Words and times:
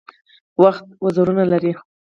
وخت 0.61 0.85
وزرونه 1.03 1.43
لري. 1.51 1.73